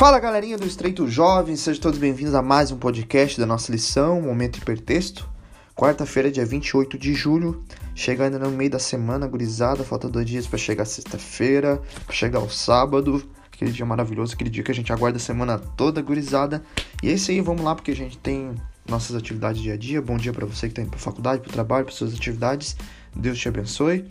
Fala 0.00 0.18
galerinha 0.18 0.56
do 0.56 0.66
Estreito 0.66 1.06
Jovem, 1.06 1.54
sejam 1.56 1.82
todos 1.82 1.98
bem-vindos 1.98 2.34
a 2.34 2.40
mais 2.40 2.72
um 2.72 2.78
podcast 2.78 3.38
da 3.38 3.44
nossa 3.44 3.70
lição, 3.70 4.22
Momento 4.22 4.56
Hipertexto. 4.56 5.28
Quarta-feira, 5.76 6.30
dia 6.30 6.46
28 6.46 6.96
de 6.96 7.12
julho, 7.12 7.62
chegando 7.94 8.38
no 8.38 8.50
meio 8.50 8.70
da 8.70 8.78
semana, 8.78 9.26
gurizada, 9.26 9.84
falta 9.84 10.08
dois 10.08 10.24
dias 10.24 10.46
para 10.46 10.56
chegar 10.56 10.86
sexta-feira, 10.86 11.82
para 12.06 12.14
chegar 12.14 12.40
o 12.40 12.48
sábado, 12.48 13.22
aquele 13.52 13.70
dia 13.72 13.84
maravilhoso, 13.84 14.32
aquele 14.32 14.48
dia 14.48 14.62
que 14.62 14.70
a 14.70 14.74
gente 14.74 14.90
aguarda 14.90 15.18
a 15.18 15.20
semana 15.20 15.58
toda, 15.58 16.00
gurizada. 16.00 16.62
E 17.02 17.10
é 17.10 17.12
isso 17.12 17.30
aí, 17.30 17.42
vamos 17.42 17.60
lá, 17.60 17.74
porque 17.74 17.90
a 17.90 17.96
gente 17.96 18.16
tem 18.16 18.54
nossas 18.88 19.14
atividades 19.14 19.60
dia 19.60 19.74
a 19.74 19.76
dia. 19.76 20.00
Bom 20.00 20.16
dia 20.16 20.32
para 20.32 20.46
você 20.46 20.60
que 20.66 20.72
está 20.72 20.80
indo 20.80 20.92
para 20.92 20.98
faculdade, 20.98 21.42
para 21.42 21.50
o 21.50 21.52
trabalho, 21.52 21.84
para 21.84 21.94
suas 21.94 22.14
atividades. 22.14 22.74
Deus 23.14 23.38
te 23.38 23.48
abençoe. 23.48 24.06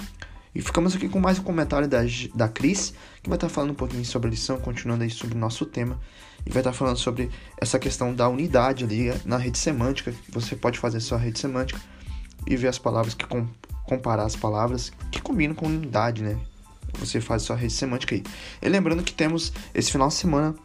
E 0.53 0.61
ficamos 0.61 0.95
aqui 0.95 1.07
com 1.07 1.19
mais 1.19 1.37
um 1.37 1.43
comentário 1.43 1.87
da, 1.87 1.99
da 2.33 2.47
Cris, 2.47 2.93
que 3.21 3.29
vai 3.29 3.37
estar 3.37 3.49
falando 3.49 3.71
um 3.71 3.75
pouquinho 3.75 4.03
sobre 4.03 4.27
a 4.27 4.31
lição, 4.31 4.59
continuando 4.59 5.03
aí 5.03 5.09
sobre 5.09 5.35
o 5.35 5.37
nosso 5.37 5.65
tema. 5.65 5.99
E 6.43 6.49
vai 6.49 6.61
estar 6.61 6.73
falando 6.73 6.97
sobre 6.97 7.29
essa 7.57 7.77
questão 7.77 8.13
da 8.13 8.27
unidade 8.27 8.83
ali 8.83 9.13
na 9.25 9.37
rede 9.37 9.59
semântica. 9.59 10.13
Você 10.29 10.55
pode 10.55 10.79
fazer 10.79 10.99
sua 11.01 11.19
rede 11.19 11.37
semântica 11.37 11.79
e 12.47 12.55
ver 12.55 12.67
as 12.67 12.79
palavras 12.79 13.13
que 13.13 13.25
com, 13.27 13.47
comparar 13.83 14.23
as 14.23 14.35
palavras 14.35 14.91
que 15.11 15.21
combinam 15.21 15.53
com 15.53 15.67
unidade, 15.67 16.23
né? 16.23 16.35
Você 16.97 17.21
faz 17.21 17.43
sua 17.43 17.55
rede 17.55 17.73
semântica 17.73 18.15
aí. 18.15 18.23
E 18.59 18.67
lembrando 18.67 19.03
que 19.03 19.13
temos 19.13 19.53
esse 19.75 19.91
final 19.91 20.07
de 20.07 20.15
semana 20.15 20.55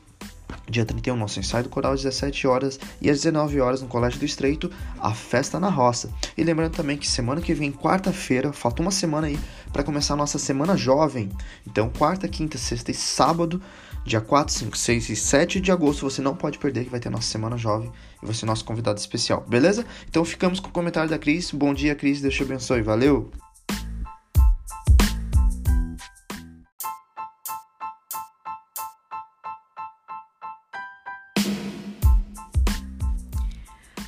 Dia 0.68 0.84
31, 0.84 1.16
nosso 1.16 1.38
ensaio 1.38 1.64
do 1.64 1.70
coral 1.70 1.92
às 1.92 2.02
17 2.02 2.46
horas 2.46 2.80
e 3.00 3.10
às 3.10 3.18
19 3.18 3.60
horas 3.60 3.82
no 3.82 3.88
Colégio 3.88 4.18
do 4.18 4.24
Estreito, 4.24 4.70
a 4.98 5.12
festa 5.12 5.60
na 5.60 5.68
roça. 5.68 6.10
E 6.36 6.42
lembrando 6.42 6.72
também 6.72 6.96
que 6.96 7.06
semana 7.06 7.40
que 7.40 7.52
vem, 7.52 7.70
quarta-feira, 7.70 8.52
falta 8.52 8.80
uma 8.80 8.90
semana 8.90 9.26
aí 9.26 9.38
para 9.72 9.82
começar 9.82 10.14
a 10.14 10.16
nossa 10.16 10.38
semana 10.38 10.76
jovem. 10.76 11.30
Então, 11.66 11.90
quarta, 11.90 12.26
quinta, 12.26 12.56
sexta 12.56 12.90
e 12.90 12.94
sábado, 12.94 13.60
dia 14.04 14.20
4, 14.20 14.54
5, 14.54 14.76
6 14.76 15.08
e 15.10 15.16
7 15.16 15.60
de 15.60 15.70
agosto, 15.70 16.08
você 16.08 16.22
não 16.22 16.34
pode 16.34 16.58
perder 16.58 16.84
que 16.84 16.90
vai 16.90 17.00
ter 17.00 17.10
nossa 17.10 17.28
semana 17.28 17.58
jovem 17.58 17.92
e 18.22 18.26
vai 18.26 18.34
ser 18.34 18.46
nosso 18.46 18.64
convidado 18.64 18.98
especial, 18.98 19.44
beleza? 19.46 19.84
Então 20.08 20.24
ficamos 20.24 20.60
com 20.60 20.68
o 20.68 20.72
comentário 20.72 21.10
da 21.10 21.18
Cris. 21.18 21.50
Bom 21.50 21.74
dia, 21.74 21.94
Cris, 21.94 22.20
Deus 22.20 22.34
te 22.34 22.42
abençoe. 22.42 22.80
Valeu! 22.80 23.43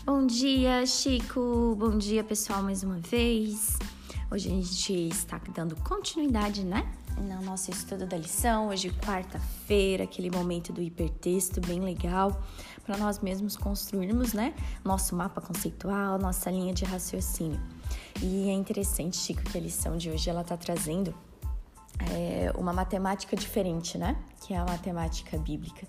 Bom 0.07 0.25
dia, 0.25 0.87
Chico. 0.87 1.75
Bom 1.77 1.99
dia, 1.99 2.23
pessoal, 2.23 2.63
mais 2.63 2.85
uma 2.85 2.99
vez. 2.99 3.77
Hoje 4.31 4.47
a 4.47 4.53
gente 4.53 4.93
está 5.09 5.41
dando 5.53 5.75
continuidade, 5.83 6.63
né? 6.63 6.89
No 7.19 7.43
nosso 7.43 7.73
estudo 7.73 8.07
da 8.07 8.17
lição. 8.17 8.69
Hoje, 8.69 8.91
quarta-feira, 9.05 10.05
aquele 10.05 10.31
momento 10.31 10.73
do 10.73 10.81
hipertexto 10.81 11.61
bem 11.61 11.81
legal 11.81 12.41
para 12.85 12.97
nós 12.97 13.19
mesmos 13.19 13.57
construirmos, 13.57 14.33
né? 14.33 14.55
Nosso 14.85 15.17
mapa 15.17 15.41
conceitual, 15.41 16.21
nossa 16.21 16.53
linha 16.53 16.73
de 16.73 16.85
raciocínio. 16.85 17.61
E 18.23 18.49
é 18.49 18.53
interessante, 18.53 19.17
Chico, 19.17 19.43
que 19.43 19.59
a 19.59 19.61
lição 19.61 19.97
de 19.97 20.09
hoje 20.09 20.31
ela 20.31 20.43
está 20.43 20.57
trazendo 20.57 21.13
é, 22.13 22.53
uma 22.57 22.73
matemática 22.73 23.35
diferente, 23.35 23.99
né? 23.99 24.17
Que 24.41 24.55
é 24.55 24.57
a 24.57 24.65
matemática 24.65 25.37
bíblica. 25.37 25.85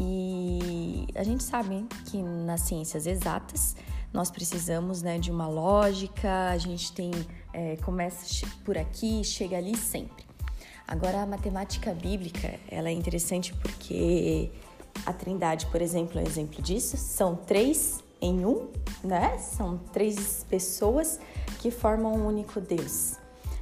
E 0.00 1.08
a 1.16 1.24
gente 1.24 1.42
sabe 1.42 1.84
que 2.06 2.22
nas 2.22 2.60
ciências 2.60 3.04
exatas 3.04 3.74
nós 4.12 4.30
precisamos 4.30 5.02
né, 5.02 5.18
de 5.18 5.28
uma 5.30 5.48
lógica, 5.48 6.50
a 6.50 6.56
gente 6.56 6.92
tem 6.92 7.10
é, 7.52 7.76
começa 7.78 8.46
por 8.64 8.78
aqui, 8.78 9.24
chega 9.24 9.56
ali 9.56 9.76
sempre. 9.76 10.24
Agora 10.86 11.22
a 11.22 11.26
matemática 11.26 11.92
bíblica 11.92 12.54
ela 12.70 12.88
é 12.88 12.92
interessante 12.92 13.52
porque 13.54 14.52
a 15.04 15.12
Trindade, 15.12 15.66
por 15.66 15.82
exemplo, 15.82 16.20
é 16.20 16.22
um 16.22 16.26
exemplo 16.26 16.62
disso. 16.62 16.96
São 16.96 17.34
três 17.34 18.02
em 18.20 18.46
um, 18.46 18.68
né? 19.02 19.36
São 19.38 19.78
três 19.92 20.46
pessoas 20.48 21.18
que 21.58 21.72
formam 21.72 22.14
um 22.14 22.26
único 22.26 22.60
Deus. 22.60 23.16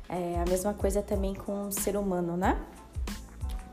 É 0.07 0.39
a 0.39 0.49
mesma 0.49 0.75
coisa 0.75 1.03
também 1.03 1.35
com 1.35 1.69
o 1.69 1.73
ser 1.73 1.97
humano, 1.97 2.37
né? 2.37 2.63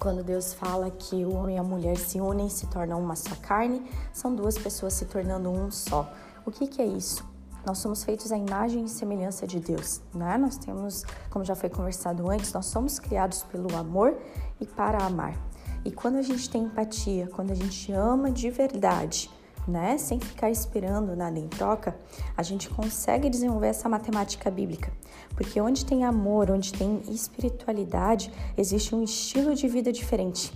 Quando 0.04 0.22
Deus 0.22 0.54
fala 0.54 0.92
que 0.92 1.24
o 1.24 1.34
homem 1.34 1.56
e 1.56 1.58
a 1.58 1.64
mulher 1.64 1.96
se 1.98 2.20
unem, 2.20 2.50
se 2.50 2.68
tornam 2.68 3.00
uma 3.00 3.16
só 3.16 3.34
carne, 3.42 3.90
são 4.12 4.36
duas 4.36 4.58
pessoas 4.58 4.92
se 4.92 5.06
tornando 5.06 5.50
um 5.50 5.72
só. 5.72 6.12
O 6.46 6.52
que, 6.52 6.68
que 6.68 6.82
é 6.82 6.86
isso? 6.86 7.26
Nós 7.66 7.78
somos 7.78 8.04
feitos 8.04 8.30
à 8.30 8.38
imagem 8.38 8.84
e 8.84 8.90
semelhança 8.90 9.48
de 9.48 9.62
Deus, 9.62 10.02
né? 10.14 10.38
Nós 10.38 10.58
temos, 10.58 11.06
como 11.30 11.46
já 11.46 11.56
foi 11.56 11.70
conversado 11.70 12.30
antes, 12.30 12.52
nós 12.52 12.66
somos 12.66 13.00
criados 13.00 13.44
pelo 13.44 13.74
amor 13.78 14.18
e 14.60 14.66
para 14.68 15.02
amar. 15.06 15.38
E 15.86 15.90
quando 15.90 16.18
a 16.18 16.22
gente 16.22 16.50
tem 16.50 16.64
empatia, 16.64 17.30
quando 17.34 17.52
a 17.52 17.56
gente 17.56 17.90
ama 17.94 18.30
de 18.30 18.50
verdade, 18.50 19.30
né, 19.68 19.98
sem 19.98 20.20
ficar 20.20 20.50
esperando 20.50 21.16
nada 21.16 21.40
em 21.40 21.48
troca, 21.48 21.96
a 22.36 22.44
gente 22.44 22.70
consegue 22.70 23.30
desenvolver 23.30 23.68
essa 23.68 23.88
matemática 23.88 24.52
bíblica. 24.52 24.92
Porque 25.36 25.60
onde 25.60 25.86
tem 25.86 26.04
amor, 26.04 26.52
onde 26.52 26.74
tem 26.74 27.02
espiritualidade, 27.08 28.32
existe 28.58 28.94
um 28.94 29.04
estilo 29.04 29.56
de 29.56 29.68
vida 29.68 29.92
diferente. 29.92 30.54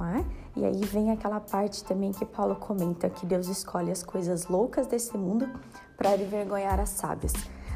É? 0.00 0.24
E 0.56 0.64
aí 0.64 0.80
vem 0.86 1.10
aquela 1.10 1.40
parte 1.40 1.84
também 1.84 2.10
que 2.10 2.24
Paulo 2.24 2.56
comenta 2.56 3.10
que 3.10 3.26
Deus 3.26 3.48
escolhe 3.48 3.90
as 3.90 4.02
coisas 4.02 4.46
loucas 4.46 4.86
desse 4.86 5.16
mundo 5.16 5.48
para 5.96 6.16
envergonhar 6.16 6.80
as 6.80 6.88
sábias. 6.88 7.34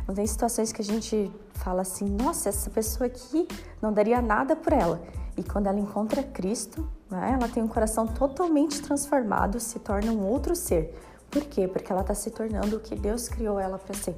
Não 0.09 0.15
tem 0.15 0.27
situações 0.27 0.73
que 0.73 0.81
a 0.81 0.85
gente 0.85 1.31
fala 1.53 1.83
assim, 1.83 2.05
nossa, 2.07 2.49
essa 2.49 2.71
pessoa 2.71 3.07
aqui 3.07 3.47
não 3.81 3.93
daria 3.93 4.21
nada 4.21 4.57
por 4.57 4.73
ela. 4.73 5.03
E 5.37 5.43
quando 5.43 5.67
ela 5.67 5.79
encontra 5.79 6.23
Cristo, 6.23 6.87
né, 7.11 7.33
ela 7.35 7.49
tem 7.49 7.63
um 7.63 7.69
coração 7.69 8.07
totalmente 8.07 8.81
transformado, 8.81 9.61
se 9.61 9.79
torna 9.79 10.13
um 10.13 10.27
outro 10.27 10.55
ser. 10.55 10.99
Por 11.31 11.45
quê? 11.45 11.67
Porque 11.67 11.91
ela 11.91 12.03
está 12.03 12.15
se 12.15 12.31
tornando 12.31 12.77
o 12.77 12.81
que 12.81 12.95
Deus 12.95 13.29
criou 13.29 13.59
ela 13.59 13.79
para 13.79 13.95
ser. 13.95 14.17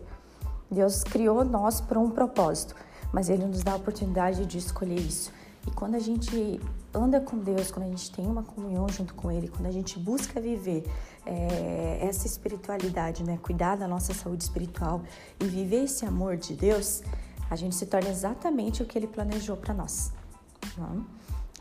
Deus 0.70 1.02
criou 1.04 1.44
nós 1.44 1.80
para 1.80 1.98
um 1.98 2.10
propósito, 2.10 2.74
mas 3.12 3.28
Ele 3.28 3.44
nos 3.44 3.62
dá 3.62 3.72
a 3.72 3.76
oportunidade 3.76 4.44
de 4.46 4.58
escolher 4.58 4.98
isso. 4.98 5.32
E 5.66 5.70
quando 5.70 5.94
a 5.94 5.98
gente 5.98 6.60
anda 6.94 7.20
com 7.20 7.38
Deus, 7.38 7.70
quando 7.70 7.86
a 7.86 7.88
gente 7.88 8.10
tem 8.10 8.26
uma 8.26 8.42
comunhão 8.42 8.88
junto 8.88 9.14
com 9.14 9.30
Ele, 9.30 9.48
quando 9.48 9.66
a 9.66 9.70
gente 9.70 9.98
busca 9.98 10.40
viver 10.40 10.84
é, 11.24 11.98
essa 12.02 12.26
espiritualidade, 12.26 13.24
né, 13.24 13.38
cuidar 13.42 13.76
da 13.76 13.88
nossa 13.88 14.14
saúde 14.14 14.44
espiritual 14.44 15.02
e 15.40 15.44
viver 15.44 15.84
esse 15.84 16.04
amor 16.04 16.36
de 16.36 16.54
Deus, 16.54 17.02
a 17.50 17.56
gente 17.56 17.74
se 17.74 17.86
torna 17.86 18.08
exatamente 18.08 18.82
o 18.82 18.86
que 18.86 18.98
Ele 18.98 19.06
planejou 19.06 19.56
para 19.56 19.74
nós. 19.74 20.12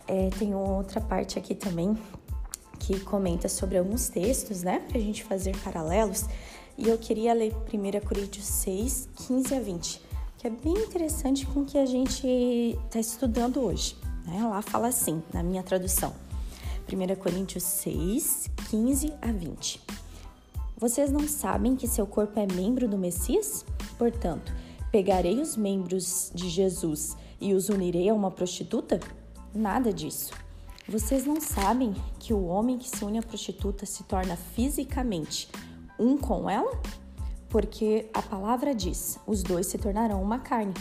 É, 0.08 0.30
tem 0.38 0.54
outra 0.54 1.02
parte 1.02 1.40
aqui 1.40 1.56
também 1.56 1.98
que 2.80 3.00
comenta 3.00 3.50
sobre 3.50 3.78
alguns 3.78 4.10
textos, 4.10 4.62
né, 4.62 4.80
para 4.88 4.98
a 4.98 5.02
gente 5.02 5.24
fazer 5.24 5.56
paralelos. 5.58 6.26
E 6.78 6.90
eu 6.90 6.98
queria 6.98 7.34
ler 7.34 7.54
1 7.54 8.06
Coríntios 8.06 8.46
6, 8.46 9.10
15 9.28 9.56
a 9.56 9.60
20, 9.60 10.02
que 10.38 10.48
é 10.48 10.50
bem 10.50 10.74
interessante 10.74 11.46
com 11.48 11.62
o 11.62 11.66
que 11.66 11.78
a 11.78 11.86
gente 11.86 12.28
está 12.86 13.00
estudando 13.00 13.62
hoje. 13.62 13.96
Né? 14.26 14.44
Lá 14.44 14.62
fala 14.62 14.88
assim, 14.88 15.24
na 15.34 15.42
minha 15.42 15.64
tradução. 15.64 16.14
1 16.92 17.16
Coríntios 17.16 17.64
6, 17.64 18.52
15 18.70 19.14
a 19.22 19.32
20. 19.32 19.82
Vocês 20.78 21.10
não 21.12 21.28
sabem 21.28 21.76
que 21.76 21.88
seu 21.88 22.06
corpo 22.06 22.40
é 22.40 22.46
membro 22.46 22.88
do 22.88 22.98
Messias? 22.98 23.66
Portanto, 23.98 24.54
pegarei 24.92 25.40
os 25.40 25.56
membros 25.56 26.32
de 26.36 26.50
Jesus 26.50 27.16
e 27.40 27.54
os 27.54 27.70
unirei 27.70 28.10
a 28.10 28.14
uma 28.14 28.30
prostituta? 28.30 29.00
Nada 29.56 29.94
disso. 29.94 30.34
Vocês 30.86 31.26
não 31.26 31.40
sabem 31.40 31.96
que 32.20 32.34
o 32.34 32.46
homem 32.46 32.78
que 32.78 32.90
se 32.90 33.06
une 33.06 33.20
à 33.20 33.24
prostituta 33.24 33.86
se 33.86 34.04
torna 34.04 34.36
fisicamente 34.36 35.50
um 35.98 36.18
com 36.18 36.50
ela? 36.50 36.78
Porque 37.48 38.10
a 38.14 38.22
palavra 38.22 38.76
diz: 38.76 39.18
os 39.26 39.42
dois 39.42 39.68
se 39.68 39.78
tornarão 39.78 40.22
uma 40.22 40.40
carne. 40.40 40.74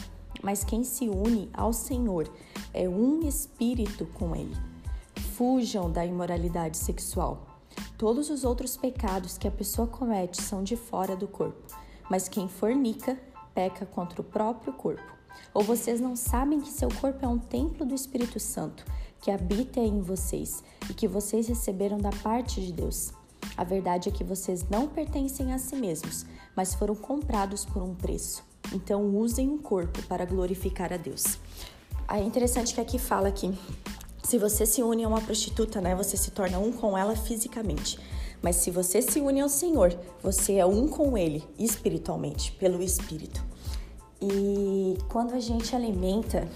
Mas 0.42 0.64
quem 0.64 0.82
se 0.82 1.08
une 1.08 1.48
ao 1.54 1.72
Senhor 1.72 2.28
é 2.72 2.88
um 2.88 3.20
espírito 3.20 4.06
com 4.06 4.34
ele. 4.34 4.56
Fujam 5.36 5.88
da 5.88 6.04
imoralidade 6.04 6.76
sexual. 6.76 7.46
Todos 7.96 8.28
os 8.28 8.42
outros 8.42 8.76
pecados 8.76 9.38
que 9.38 9.46
a 9.46 9.52
pessoa 9.52 9.86
comete 9.86 10.42
são 10.42 10.64
de 10.64 10.74
fora 10.74 11.14
do 11.14 11.28
corpo, 11.28 11.62
mas 12.10 12.28
quem 12.28 12.48
fornica 12.48 13.16
peca 13.54 13.86
contra 13.86 14.20
o 14.20 14.24
próprio 14.24 14.72
corpo. 14.72 15.13
Ou 15.52 15.62
vocês 15.62 16.00
não 16.00 16.16
sabem 16.16 16.60
que 16.60 16.70
seu 16.70 16.88
corpo 17.00 17.24
é 17.24 17.28
um 17.28 17.38
templo 17.38 17.84
do 17.86 17.94
Espírito 17.94 18.40
Santo, 18.40 18.84
que 19.20 19.30
habita 19.30 19.80
em 19.80 20.00
vocês 20.00 20.62
e 20.88 20.94
que 20.94 21.08
vocês 21.08 21.48
receberam 21.48 21.98
da 21.98 22.10
parte 22.10 22.60
de 22.60 22.72
Deus? 22.72 23.12
A 23.56 23.64
verdade 23.64 24.08
é 24.08 24.12
que 24.12 24.24
vocês 24.24 24.68
não 24.68 24.88
pertencem 24.88 25.52
a 25.52 25.58
si 25.58 25.76
mesmos, 25.76 26.26
mas 26.56 26.74
foram 26.74 26.94
comprados 26.94 27.64
por 27.64 27.82
um 27.82 27.94
preço. 27.94 28.42
Então 28.72 29.16
usem 29.16 29.50
o 29.50 29.58
corpo 29.58 30.02
para 30.04 30.24
glorificar 30.24 30.92
a 30.92 30.96
Deus. 30.96 31.38
Aí 32.08 32.22
é 32.22 32.24
interessante 32.24 32.74
que 32.74 32.80
aqui 32.80 32.98
fala 32.98 33.30
que 33.30 33.56
se 34.22 34.38
você 34.38 34.66
se 34.66 34.82
une 34.82 35.04
a 35.04 35.08
uma 35.08 35.20
prostituta, 35.20 35.80
né, 35.80 35.94
você 35.94 36.16
se 36.16 36.30
torna 36.30 36.58
um 36.58 36.72
com 36.72 36.96
ela 36.96 37.14
fisicamente. 37.14 37.98
Mas 38.42 38.56
se 38.56 38.70
você 38.70 39.00
se 39.00 39.20
une 39.20 39.40
ao 39.40 39.48
Senhor, 39.48 39.96
você 40.22 40.54
é 40.54 40.66
um 40.66 40.88
com 40.88 41.16
Ele 41.16 41.42
espiritualmente, 41.58 42.52
pelo 42.52 42.82
Espírito. 42.82 43.44
E 44.32 44.98
quando 45.08 45.34
a 45.34 45.40
gente 45.40 45.76
alimenta 45.76 46.48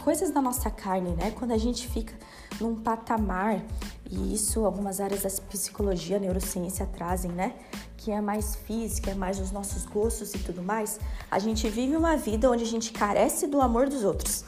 coisas 0.00 0.30
da 0.30 0.42
nossa 0.42 0.70
carne, 0.70 1.10
né? 1.10 1.30
Quando 1.30 1.52
a 1.52 1.58
gente 1.58 1.88
fica 1.88 2.14
num 2.60 2.74
patamar 2.74 3.62
E 4.10 4.34
isso 4.34 4.64
algumas 4.64 5.00
áreas 5.00 5.22
da 5.22 5.30
psicologia, 5.48 6.18
neurociência 6.18 6.86
trazem, 6.86 7.32
né? 7.32 7.54
Que 7.96 8.12
é 8.12 8.20
mais 8.20 8.54
física, 8.54 9.10
é 9.10 9.14
mais 9.14 9.40
os 9.40 9.50
nossos 9.50 9.86
gostos 9.86 10.34
e 10.34 10.38
tudo 10.38 10.62
mais. 10.62 11.00
A 11.30 11.38
gente 11.38 11.68
vive 11.68 11.96
uma 11.96 12.16
vida 12.16 12.50
onde 12.50 12.62
a 12.62 12.66
gente 12.66 12.92
carece 12.92 13.46
do 13.46 13.60
amor 13.60 13.88
dos 13.88 14.04
outros. 14.04 14.44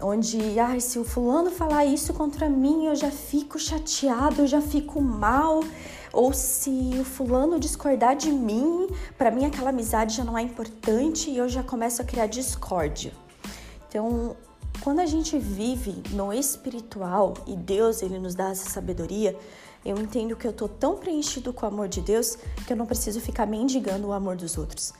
Onde, 0.00 0.58
ai, 0.58 0.80
se 0.80 0.98
o 0.98 1.04
fulano 1.04 1.50
falar 1.50 1.84
isso 1.84 2.14
contra 2.14 2.48
mim, 2.48 2.86
eu 2.86 2.96
já 2.96 3.10
fico 3.10 3.58
chateado, 3.58 4.42
eu 4.42 4.46
já 4.46 4.60
fico 4.60 5.02
mal. 5.02 5.60
Ou 6.12 6.32
se 6.32 6.70
o 7.00 7.04
fulano 7.04 7.58
discordar 7.58 8.16
de 8.16 8.30
mim, 8.30 8.88
para 9.16 9.30
mim 9.30 9.44
aquela 9.44 9.70
amizade 9.70 10.16
já 10.16 10.24
não 10.24 10.36
é 10.36 10.42
importante 10.42 11.30
e 11.30 11.36
eu 11.36 11.48
já 11.48 11.62
começo 11.62 12.00
a 12.02 12.04
criar 12.04 12.26
discórdia. 12.26 13.12
Então, 13.88 14.36
quando 14.80 15.00
a 15.00 15.06
gente 15.06 15.38
vive 15.38 16.02
no 16.10 16.32
espiritual 16.32 17.34
e 17.46 17.56
Deus 17.56 18.02
ele 18.02 18.18
nos 18.18 18.34
dá 18.34 18.50
essa 18.50 18.70
sabedoria, 18.70 19.36
eu 19.84 19.96
entendo 19.98 20.36
que 20.36 20.46
eu 20.46 20.52
tô 20.52 20.68
tão 20.68 20.96
preenchido 20.96 21.52
com 21.52 21.64
o 21.64 21.68
amor 21.68 21.88
de 21.88 22.00
Deus 22.00 22.36
que 22.66 22.72
eu 22.72 22.76
não 22.76 22.86
preciso 22.86 23.20
ficar 23.20 23.46
mendigando 23.46 24.08
o 24.08 24.12
amor 24.12 24.36
dos 24.36 24.56
outros. 24.58 24.92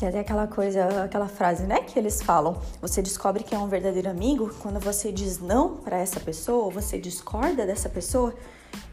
Tem 0.00 0.08
até 0.08 0.20
aquela 0.20 0.46
coisa, 0.46 1.04
aquela 1.04 1.28
frase, 1.28 1.64
né, 1.64 1.82
que 1.82 1.98
eles 1.98 2.22
falam: 2.22 2.58
você 2.80 3.02
descobre 3.02 3.44
que 3.44 3.54
é 3.54 3.58
um 3.58 3.68
verdadeiro 3.68 4.08
amigo 4.08 4.50
quando 4.62 4.80
você 4.80 5.12
diz 5.12 5.38
não 5.38 5.76
para 5.76 5.98
essa 5.98 6.18
pessoa, 6.18 6.70
você 6.70 6.98
discorda 6.98 7.66
dessa 7.66 7.86
pessoa 7.86 8.34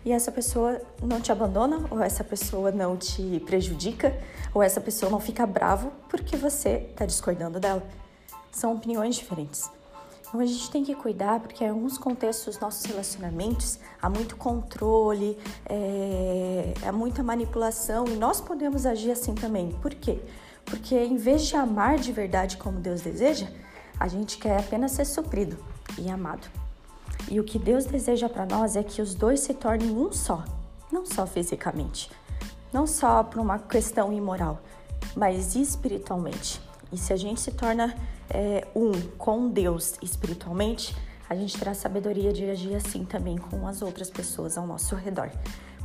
e 0.03 0.11
essa 0.11 0.33
pessoa 0.33 0.81
não 1.01 1.21
te 1.21 1.31
abandona, 1.31 1.79
ou 1.89 2.01
essa 2.01 2.25
pessoa 2.25 2.73
não 2.73 2.97
te 2.97 3.41
prejudica, 3.45 4.19
ou 4.53 4.61
essa 4.61 4.81
pessoa 4.81 5.09
não 5.09 5.21
fica 5.21 5.47
bravo 5.47 5.93
porque 6.09 6.35
você 6.35 6.89
está 6.91 7.05
discordando 7.05 7.57
dela. 7.57 7.81
São 8.51 8.75
opiniões 8.75 9.15
diferentes. 9.15 9.71
Então 10.27 10.41
a 10.41 10.45
gente 10.45 10.69
tem 10.69 10.83
que 10.83 10.93
cuidar 10.93 11.39
porque 11.39 11.63
em 11.63 11.69
alguns 11.69 11.97
contextos 11.97 12.55
dos 12.55 12.59
nossos 12.59 12.83
relacionamentos 12.83 13.79
há 14.01 14.09
muito 14.09 14.35
controle, 14.35 15.37
é, 15.65 16.73
há 16.85 16.91
muita 16.91 17.23
manipulação 17.23 18.03
e 18.09 18.17
nós 18.17 18.41
podemos 18.41 18.85
agir 18.85 19.11
assim 19.11 19.33
também. 19.33 19.71
Por 19.81 19.93
quê? 19.93 20.19
Porque 20.69 20.95
em 20.95 21.15
vez 21.15 21.47
de 21.47 21.55
amar 21.55 21.97
de 21.97 22.11
verdade 22.11 22.57
como 22.57 22.79
Deus 22.79 23.01
deseja, 23.01 23.47
a 23.99 24.07
gente 24.07 24.37
quer 24.37 24.59
apenas 24.59 24.91
ser 24.91 25.05
suprido 25.05 25.57
e 25.97 26.09
amado. 26.09 26.47
E 27.29 27.39
o 27.39 27.43
que 27.43 27.57
Deus 27.57 27.85
deseja 27.85 28.29
para 28.29 28.45
nós 28.45 28.75
é 28.75 28.83
que 28.83 29.01
os 29.01 29.15
dois 29.15 29.39
se 29.39 29.53
tornem 29.53 29.89
um 29.89 30.11
só, 30.11 30.43
não 30.91 31.05
só 31.05 31.25
fisicamente, 31.25 32.11
não 32.71 32.85
só 32.85 33.23
por 33.23 33.39
uma 33.39 33.59
questão 33.59 34.13
imoral, 34.13 34.61
mas 35.15 35.55
espiritualmente. 35.55 36.61
E 36.91 36.97
se 36.97 37.11
a 37.11 37.17
gente 37.17 37.41
se 37.41 37.51
torna 37.51 37.95
é, 38.29 38.65
um 38.75 38.91
com 39.17 39.49
Deus 39.49 39.95
espiritualmente, 40.01 40.95
a 41.29 41.35
gente 41.35 41.57
terá 41.57 41.73
sabedoria 41.73 42.31
de 42.31 42.49
agir 42.49 42.75
assim 42.75 43.03
também 43.03 43.37
com 43.37 43.67
as 43.67 43.81
outras 43.81 44.09
pessoas 44.09 44.57
ao 44.57 44.65
nosso 44.65 44.95
redor. 44.95 45.29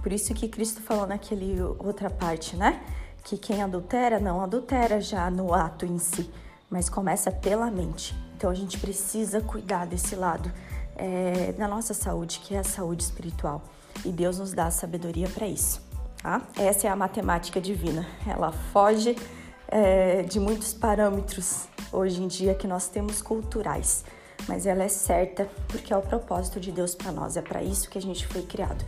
Por 0.02 0.12
isso 0.12 0.34
que 0.34 0.48
Cristo 0.48 0.80
falou 0.80 1.06
naquele 1.06 1.60
outra 1.78 2.10
parte, 2.10 2.56
né? 2.56 2.80
Que 3.24 3.36
quem 3.36 3.62
adultera 3.62 4.18
não 4.18 4.42
adultera 4.42 5.00
já 5.00 5.30
no 5.30 5.54
ato 5.54 5.86
em 5.86 5.98
si, 5.98 6.30
mas 6.68 6.88
começa 6.88 7.30
pela 7.30 7.70
mente. 7.70 8.14
Então 8.36 8.50
a 8.50 8.54
gente 8.54 8.78
precisa 8.78 9.40
cuidar 9.40 9.86
desse 9.86 10.16
lado 10.16 10.50
é, 10.96 11.52
da 11.52 11.68
nossa 11.68 11.94
saúde, 11.94 12.40
que 12.40 12.54
é 12.54 12.58
a 12.58 12.64
saúde 12.64 13.02
espiritual. 13.02 13.62
E 14.04 14.10
Deus 14.10 14.38
nos 14.38 14.52
dá 14.52 14.66
a 14.66 14.70
sabedoria 14.70 15.28
para 15.28 15.46
isso. 15.46 15.80
Tá? 16.22 16.42
Essa 16.56 16.86
é 16.86 16.90
a 16.90 16.96
matemática 16.96 17.60
divina. 17.60 18.06
Ela 18.26 18.52
foge 18.52 19.16
é, 19.68 20.22
de 20.22 20.38
muitos 20.38 20.74
parâmetros 20.74 21.66
hoje 21.92 22.22
em 22.22 22.28
dia 22.28 22.54
que 22.54 22.66
nós 22.66 22.88
temos 22.88 23.20
culturais, 23.22 24.04
mas 24.46 24.66
ela 24.66 24.82
é 24.82 24.88
certa 24.88 25.48
porque 25.68 25.92
é 25.92 25.96
o 25.96 26.02
propósito 26.02 26.60
de 26.60 26.70
Deus 26.70 26.94
para 26.94 27.10
nós, 27.10 27.36
é 27.36 27.42
para 27.42 27.62
isso 27.62 27.88
que 27.88 27.98
a 27.98 28.02
gente 28.02 28.26
foi 28.26 28.42
criado. 28.42 28.84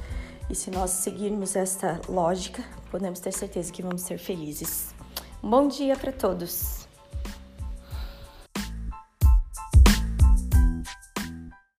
E 0.48 0.54
se 0.54 0.70
nós 0.70 0.90
seguirmos 0.90 1.56
essa 1.56 2.00
lógica, 2.08 2.62
podemos 2.90 3.18
ter 3.20 3.32
certeza 3.32 3.72
que 3.72 3.82
vamos 3.82 4.02
ser 4.02 4.18
felizes. 4.18 4.94
Bom 5.42 5.68
dia 5.68 5.96
para 5.96 6.12
todos! 6.12 6.83